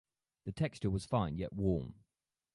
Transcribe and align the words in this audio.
The 0.45 0.51
texture 0.51 0.89
was 0.89 1.05
fine 1.05 1.37
yet 1.37 1.53
warm. 1.53 1.93